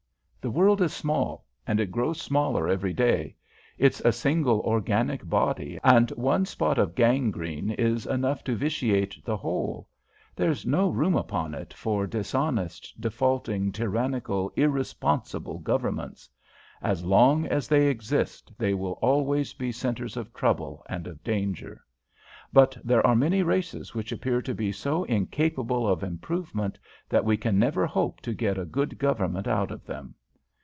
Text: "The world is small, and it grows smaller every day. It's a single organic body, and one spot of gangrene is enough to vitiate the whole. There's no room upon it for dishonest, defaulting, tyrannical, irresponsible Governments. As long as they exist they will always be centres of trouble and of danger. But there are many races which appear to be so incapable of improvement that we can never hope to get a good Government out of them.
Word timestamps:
"The 0.43 0.49
world 0.49 0.81
is 0.81 0.91
small, 0.91 1.45
and 1.67 1.79
it 1.79 1.91
grows 1.91 2.19
smaller 2.19 2.67
every 2.67 2.93
day. 2.93 3.35
It's 3.77 3.99
a 4.01 4.11
single 4.11 4.59
organic 4.61 5.29
body, 5.29 5.79
and 5.83 6.09
one 6.13 6.47
spot 6.47 6.79
of 6.79 6.95
gangrene 6.95 7.69
is 7.69 8.07
enough 8.07 8.43
to 8.45 8.55
vitiate 8.55 9.23
the 9.23 9.37
whole. 9.37 9.87
There's 10.35 10.65
no 10.65 10.89
room 10.89 11.15
upon 11.15 11.53
it 11.53 11.75
for 11.75 12.07
dishonest, 12.07 12.99
defaulting, 12.99 13.71
tyrannical, 13.71 14.51
irresponsible 14.55 15.59
Governments. 15.59 16.27
As 16.81 17.05
long 17.05 17.45
as 17.45 17.67
they 17.67 17.87
exist 17.87 18.51
they 18.57 18.73
will 18.73 18.93
always 18.99 19.53
be 19.53 19.71
centres 19.71 20.17
of 20.17 20.33
trouble 20.33 20.83
and 20.89 21.05
of 21.05 21.23
danger. 21.23 21.85
But 22.51 22.75
there 22.83 23.05
are 23.05 23.15
many 23.15 23.43
races 23.43 23.93
which 23.93 24.11
appear 24.11 24.41
to 24.41 24.55
be 24.55 24.71
so 24.71 25.03
incapable 25.03 25.87
of 25.87 26.01
improvement 26.01 26.79
that 27.09 27.25
we 27.25 27.37
can 27.37 27.59
never 27.59 27.85
hope 27.85 28.21
to 28.21 28.33
get 28.33 28.57
a 28.57 28.65
good 28.65 28.97
Government 28.97 29.47
out 29.47 29.69
of 29.69 29.85
them. 29.85 30.15